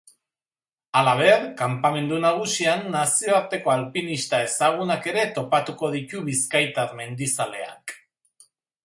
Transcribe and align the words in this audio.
Halaber, 0.99 1.43
kanpamendu 1.57 2.17
nagusian 2.23 2.81
nazioarteko 2.95 3.73
alpinista 3.73 4.39
ezagunak 4.47 5.05
ere 5.13 5.27
topatuko 5.37 5.91
ditu 5.97 6.23
bizkaitar 6.31 6.97
mendizaleak. 7.03 7.95